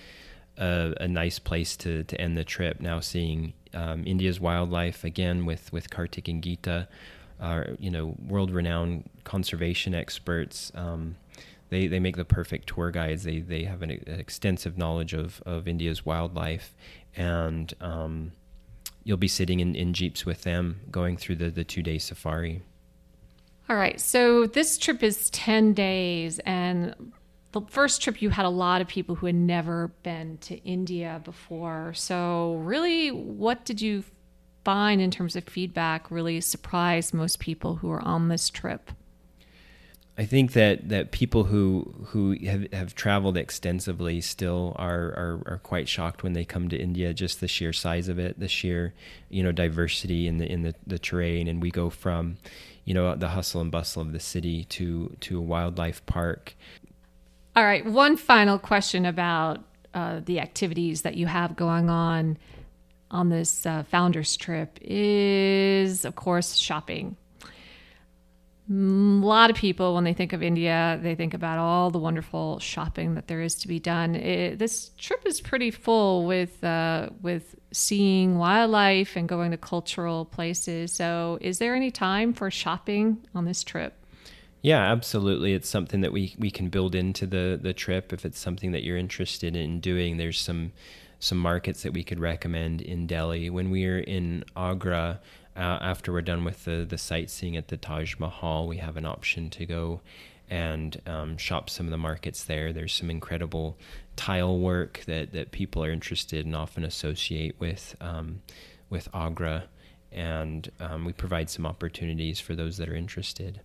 a, 0.56 0.94
a 1.02 1.06
nice 1.06 1.38
place 1.38 1.76
to, 1.76 2.02
to 2.04 2.18
end 2.18 2.38
the 2.38 2.44
trip. 2.44 2.80
Now 2.80 3.00
seeing 3.00 3.52
um, 3.74 4.04
India's 4.06 4.40
wildlife 4.40 5.04
again 5.04 5.44
with 5.44 5.70
with 5.70 5.90
Kartik 5.90 6.28
and 6.28 6.42
Geeta, 6.42 6.86
are 7.38 7.76
you 7.78 7.90
know 7.90 8.16
world 8.26 8.50
renowned 8.52 9.10
conservation 9.24 9.94
experts. 9.94 10.72
Um, 10.74 11.16
they, 11.70 11.86
they 11.86 11.98
make 11.98 12.16
the 12.16 12.24
perfect 12.24 12.68
tour 12.68 12.90
guides. 12.90 13.24
They, 13.24 13.40
they 13.40 13.64
have 13.64 13.82
an, 13.82 13.90
extensive 13.90 14.78
knowledge 14.78 15.12
of, 15.12 15.42
of 15.46 15.66
India's 15.66 16.04
wildlife, 16.04 16.74
and 17.16 17.72
um, 17.80 18.32
you'll 19.02 19.16
be 19.16 19.28
sitting 19.28 19.60
in, 19.60 19.74
in 19.74 19.92
jeeps 19.92 20.26
with 20.26 20.42
them 20.42 20.80
going 20.90 21.16
through 21.16 21.36
the, 21.36 21.50
the 21.50 21.64
two 21.64 21.82
day 21.82 21.98
safari. 21.98 22.62
All 23.68 23.76
right, 23.76 23.98
so 23.98 24.46
this 24.46 24.76
trip 24.76 25.02
is 25.02 25.30
10 25.30 25.72
days, 25.72 26.38
and 26.40 27.12
the 27.52 27.62
first 27.62 28.02
trip 28.02 28.20
you 28.20 28.28
had 28.30 28.44
a 28.44 28.50
lot 28.50 28.80
of 28.80 28.88
people 28.88 29.14
who 29.14 29.26
had 29.26 29.34
never 29.34 29.88
been 30.02 30.36
to 30.38 30.56
India 30.64 31.22
before. 31.24 31.94
So, 31.94 32.56
really, 32.56 33.10
what 33.10 33.64
did 33.64 33.80
you 33.80 34.04
find 34.64 35.00
in 35.00 35.10
terms 35.10 35.36
of 35.36 35.44
feedback 35.44 36.10
really 36.10 36.40
surprised 36.40 37.14
most 37.14 37.38
people 37.38 37.76
who 37.76 37.88
were 37.88 38.02
on 38.02 38.28
this 38.28 38.50
trip? 38.50 38.90
I 40.16 40.26
think 40.26 40.52
that, 40.52 40.88
that 40.90 41.10
people 41.10 41.44
who 41.44 41.92
who 42.08 42.36
have, 42.46 42.72
have 42.72 42.94
traveled 42.94 43.36
extensively 43.36 44.20
still 44.20 44.76
are, 44.76 45.06
are, 45.06 45.42
are 45.46 45.60
quite 45.62 45.88
shocked 45.88 46.22
when 46.22 46.34
they 46.34 46.44
come 46.44 46.68
to 46.68 46.76
India. 46.76 47.12
Just 47.12 47.40
the 47.40 47.48
sheer 47.48 47.72
size 47.72 48.08
of 48.08 48.18
it, 48.18 48.38
the 48.38 48.46
sheer 48.46 48.94
you 49.28 49.42
know 49.42 49.50
diversity 49.50 50.28
in 50.28 50.38
the 50.38 50.50
in 50.50 50.62
the, 50.62 50.74
the 50.86 51.00
terrain, 51.00 51.48
and 51.48 51.60
we 51.60 51.70
go 51.70 51.90
from 51.90 52.36
you 52.84 52.94
know 52.94 53.16
the 53.16 53.30
hustle 53.30 53.60
and 53.60 53.72
bustle 53.72 54.02
of 54.02 54.12
the 54.12 54.20
city 54.20 54.64
to 54.64 55.16
to 55.20 55.38
a 55.38 55.42
wildlife 55.42 56.04
park. 56.06 56.54
All 57.56 57.64
right, 57.64 57.84
one 57.84 58.16
final 58.16 58.58
question 58.58 59.06
about 59.06 59.64
uh, 59.94 60.20
the 60.24 60.38
activities 60.38 61.02
that 61.02 61.16
you 61.16 61.26
have 61.26 61.56
going 61.56 61.90
on 61.90 62.38
on 63.10 63.30
this 63.30 63.64
uh, 63.64 63.82
founders 63.84 64.36
trip 64.36 64.78
is, 64.80 66.04
of 66.04 66.16
course, 66.16 66.56
shopping 66.56 67.16
a 68.70 68.72
lot 68.72 69.50
of 69.50 69.56
people, 69.56 69.94
when 69.94 70.04
they 70.04 70.14
think 70.14 70.32
of 70.32 70.42
India, 70.42 70.98
they 71.02 71.14
think 71.14 71.34
about 71.34 71.58
all 71.58 71.90
the 71.90 71.98
wonderful 71.98 72.58
shopping 72.60 73.14
that 73.14 73.28
there 73.28 73.42
is 73.42 73.54
to 73.56 73.68
be 73.68 73.78
done. 73.78 74.14
It, 74.14 74.58
this 74.58 74.90
trip 74.96 75.22
is 75.26 75.40
pretty 75.42 75.70
full 75.70 76.24
with 76.24 76.64
uh, 76.64 77.10
with 77.20 77.56
seeing 77.72 78.38
wildlife 78.38 79.16
and 79.16 79.28
going 79.28 79.50
to 79.50 79.58
cultural 79.58 80.24
places. 80.24 80.92
So, 80.92 81.38
is 81.42 81.58
there 81.58 81.74
any 81.74 81.90
time 81.90 82.32
for 82.32 82.50
shopping 82.50 83.26
on 83.34 83.44
this 83.44 83.62
trip? 83.62 83.94
Yeah, 84.62 84.80
absolutely. 84.80 85.52
It's 85.52 85.68
something 85.68 86.00
that 86.00 86.12
we, 86.12 86.34
we 86.38 86.50
can 86.50 86.70
build 86.70 86.94
into 86.94 87.26
the, 87.26 87.60
the 87.60 87.74
trip 87.74 88.14
if 88.14 88.24
it's 88.24 88.38
something 88.38 88.72
that 88.72 88.82
you're 88.82 88.96
interested 88.96 89.56
in 89.56 89.80
doing. 89.80 90.16
There's 90.16 90.40
some 90.40 90.72
some 91.20 91.38
markets 91.38 91.82
that 91.82 91.92
we 91.92 92.02
could 92.02 92.20
recommend 92.20 92.80
in 92.80 93.06
Delhi. 93.06 93.48
When 93.48 93.70
we 93.70 93.86
are 93.86 93.98
in 93.98 94.44
Agra, 94.56 95.20
uh, 95.56 95.78
after 95.80 96.12
we're 96.12 96.22
done 96.22 96.44
with 96.44 96.64
the, 96.64 96.86
the 96.88 96.98
sightseeing 96.98 97.56
at 97.56 97.68
the 97.68 97.76
Taj 97.76 98.16
Mahal, 98.18 98.66
we 98.66 98.78
have 98.78 98.96
an 98.96 99.06
option 99.06 99.50
to 99.50 99.66
go 99.66 100.00
and 100.50 101.00
um, 101.06 101.36
shop 101.36 101.70
some 101.70 101.86
of 101.86 101.90
the 101.90 101.96
markets 101.96 102.44
there. 102.44 102.72
There's 102.72 102.92
some 102.92 103.10
incredible 103.10 103.78
tile 104.16 104.58
work 104.58 105.02
that, 105.06 105.32
that 105.32 105.52
people 105.52 105.84
are 105.84 105.90
interested 105.90 106.44
and 106.44 106.54
often 106.54 106.84
associate 106.84 107.56
with 107.58 107.96
um, 108.00 108.42
with 108.90 109.08
Agra, 109.14 109.64
and 110.12 110.70
um, 110.78 111.04
we 111.04 111.12
provide 111.12 111.50
some 111.50 111.66
opportunities 111.66 112.38
for 112.38 112.54
those 112.54 112.76
that 112.76 112.88
are 112.88 112.94
interested. 112.94 113.60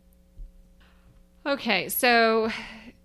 Okay, 1.45 1.89
so 1.89 2.49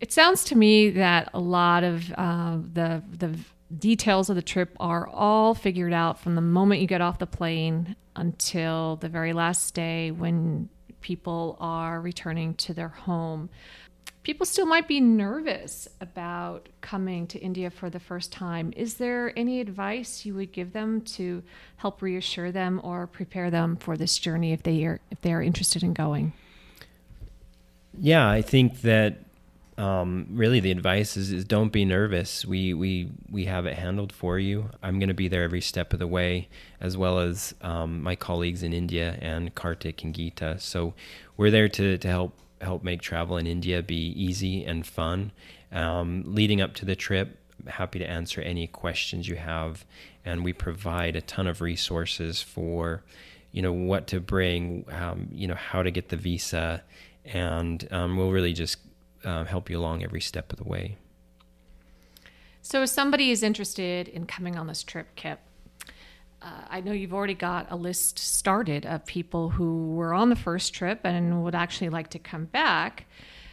it 0.00 0.12
sounds 0.12 0.44
to 0.44 0.56
me 0.56 0.90
that 0.90 1.30
a 1.32 1.40
lot 1.40 1.84
of 1.84 2.12
uh, 2.12 2.58
the 2.72 3.02
the 3.18 3.36
details 3.78 4.28
of 4.30 4.36
the 4.36 4.42
trip 4.42 4.76
are 4.78 5.08
all 5.08 5.54
figured 5.54 5.92
out 5.92 6.20
from 6.20 6.34
the 6.34 6.40
moment 6.40 6.80
you 6.80 6.86
get 6.86 7.00
off 7.00 7.18
the 7.18 7.26
plane 7.26 7.96
until 8.16 8.96
the 8.96 9.08
very 9.08 9.32
last 9.32 9.74
day 9.74 10.10
when 10.10 10.68
people 11.00 11.56
are 11.60 12.00
returning 12.00 12.54
to 12.54 12.74
their 12.74 12.88
home. 12.88 13.48
People 14.22 14.46
still 14.46 14.64
might 14.64 14.88
be 14.88 15.00
nervous 15.00 15.86
about 16.00 16.70
coming 16.80 17.26
to 17.26 17.38
India 17.38 17.70
for 17.70 17.90
the 17.90 18.00
first 18.00 18.32
time. 18.32 18.72
Is 18.74 18.94
there 18.94 19.38
any 19.38 19.60
advice 19.60 20.24
you 20.24 20.34
would 20.34 20.50
give 20.52 20.72
them 20.72 21.02
to 21.02 21.42
help 21.76 22.00
reassure 22.00 22.50
them 22.50 22.80
or 22.82 23.06
prepare 23.06 23.50
them 23.50 23.76
for 23.76 23.96
this 23.96 24.18
journey 24.18 24.52
if 24.52 24.62
they 24.62 24.84
are 24.84 25.00
if 25.10 25.20
they 25.20 25.32
are 25.32 25.42
interested 25.42 25.82
in 25.82 25.92
going? 25.92 26.32
Yeah, 27.98 28.28
I 28.28 28.42
think 28.42 28.82
that 28.82 29.18
um, 29.76 30.26
really 30.30 30.60
the 30.60 30.70
advice 30.70 31.16
is, 31.16 31.32
is 31.32 31.44
don't 31.44 31.72
be 31.72 31.84
nervous. 31.84 32.44
We 32.44 32.74
we 32.74 33.10
we 33.30 33.44
have 33.46 33.66
it 33.66 33.74
handled 33.74 34.12
for 34.12 34.38
you. 34.38 34.70
I'm 34.82 34.98
going 34.98 35.08
to 35.08 35.14
be 35.14 35.28
there 35.28 35.42
every 35.42 35.60
step 35.60 35.92
of 35.92 35.98
the 35.98 36.06
way, 36.06 36.48
as 36.80 36.96
well 36.96 37.18
as 37.18 37.54
um, 37.60 38.02
my 38.02 38.14
colleagues 38.16 38.62
in 38.62 38.72
India 38.72 39.18
and 39.20 39.54
Kartik 39.54 40.02
and 40.04 40.14
Geeta. 40.14 40.60
So 40.60 40.94
we're 41.36 41.50
there 41.50 41.68
to 41.68 41.98
to 41.98 42.08
help 42.08 42.38
help 42.60 42.82
make 42.82 43.02
travel 43.02 43.36
in 43.36 43.46
India 43.46 43.82
be 43.82 44.08
easy 44.10 44.64
and 44.64 44.86
fun. 44.86 45.32
Um, 45.72 46.22
leading 46.26 46.60
up 46.60 46.74
to 46.74 46.84
the 46.84 46.94
trip, 46.94 47.36
happy 47.66 47.98
to 47.98 48.08
answer 48.08 48.40
any 48.40 48.68
questions 48.68 49.28
you 49.28 49.36
have, 49.36 49.84
and 50.24 50.44
we 50.44 50.52
provide 50.52 51.16
a 51.16 51.20
ton 51.20 51.46
of 51.46 51.60
resources 51.60 52.40
for 52.40 53.02
you 53.50 53.62
know 53.62 53.72
what 53.72 54.06
to 54.08 54.20
bring, 54.20 54.84
um, 54.90 55.28
you 55.32 55.46
know 55.46 55.54
how 55.54 55.82
to 55.82 55.90
get 55.90 56.08
the 56.08 56.16
visa, 56.16 56.82
and 57.24 57.88
um, 57.90 58.16
we'll 58.16 58.30
really 58.30 58.52
just 58.52 58.78
uh, 59.24 59.44
help 59.44 59.70
you 59.70 59.78
along 59.78 60.02
every 60.02 60.20
step 60.20 60.52
of 60.52 60.58
the 60.58 60.64
way. 60.64 60.96
So, 62.62 62.82
if 62.82 62.88
somebody 62.88 63.30
is 63.30 63.42
interested 63.42 64.08
in 64.08 64.26
coming 64.26 64.56
on 64.56 64.66
this 64.66 64.82
trip, 64.82 65.14
Kip, 65.16 65.38
uh, 66.40 66.62
I 66.68 66.80
know 66.80 66.92
you've 66.92 67.12
already 67.12 67.34
got 67.34 67.70
a 67.70 67.76
list 67.76 68.18
started 68.18 68.86
of 68.86 69.04
people 69.04 69.50
who 69.50 69.92
were 69.92 70.14
on 70.14 70.30
the 70.30 70.36
first 70.36 70.72
trip 70.72 71.00
and 71.04 71.44
would 71.44 71.54
actually 71.54 71.90
like 71.90 72.08
to 72.10 72.18
come 72.18 72.46
back. 72.46 73.06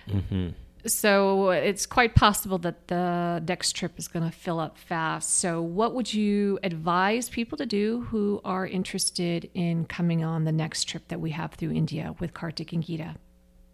Mm-hmm. 0.08 0.50
So, 0.86 1.50
it's 1.50 1.86
quite 1.86 2.16
possible 2.16 2.58
that 2.60 2.88
the 2.88 3.44
next 3.46 3.74
trip 3.76 4.00
is 4.00 4.08
going 4.08 4.30
to 4.30 4.36
fill 4.36 4.60
up 4.62 4.78
fast. 4.78 5.38
So, 5.40 5.62
what 5.62 5.94
would 5.94 6.14
you 6.14 6.58
advise 6.64 7.30
people 7.30 7.58
to 7.58 7.66
do 7.66 8.08
who 8.10 8.40
are 8.46 8.66
interested 8.66 9.50
in 9.54 9.86
coming 9.86 10.24
on 10.24 10.46
the 10.46 10.54
next 10.54 10.86
trip 10.86 11.10
that 11.10 11.20
we 11.20 11.32
have 11.32 11.52
through 11.54 11.72
India 11.72 12.16
with 12.20 12.34
Kartik 12.34 12.72
and 12.72 12.82
Geeta? 12.82 13.16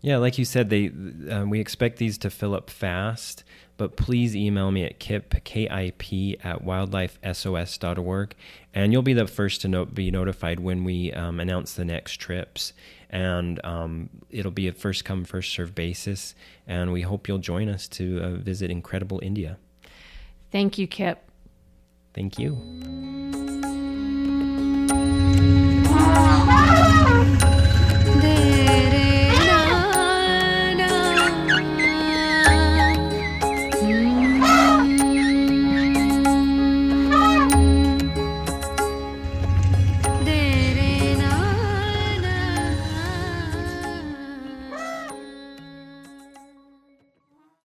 Yeah, 0.02 0.18
like 0.18 0.38
you 0.38 0.46
said, 0.46 0.70
they 0.70 0.92
um, 1.30 1.50
we 1.50 1.60
expect 1.60 1.98
these 1.98 2.18
to 2.20 2.30
fill 2.30 2.54
up 2.54 2.70
fast, 2.70 3.44
but 3.78 3.96
please 3.96 4.36
email 4.36 4.72
me 4.72 4.84
at 4.84 5.00
kip, 5.00 5.44
K-I-P, 5.44 6.38
at 6.44 6.64
wildlifesos.org, 6.64 8.36
and 8.74 8.94
you'll 8.94 9.02
be 9.02 9.14
the 9.14 9.28
first 9.28 9.62
to 9.62 9.86
be 9.86 10.12
notified 10.12 10.60
when 10.60 10.84
we 10.84 11.12
um, 11.14 11.40
announce 11.40 11.74
the 11.74 11.86
next 11.86 12.18
trips. 12.18 12.74
And 13.10 13.64
um, 13.66 14.10
it'll 14.30 14.52
be 14.52 14.68
a 14.68 14.74
first 14.74 15.06
come, 15.06 15.24
first 15.24 15.52
serve 15.54 15.74
basis, 15.74 16.36
and 16.68 16.92
we 16.92 17.02
hope 17.02 17.28
you'll 17.28 17.38
join 17.38 17.70
us 17.70 17.88
to 17.90 18.22
uh, 18.22 18.30
visit 18.32 18.70
incredible 18.70 19.20
India. 19.24 19.58
Thank 20.52 20.78
you, 20.78 20.88
Kip. 20.88 21.24
Thank 22.14 22.38
you. 22.38 23.64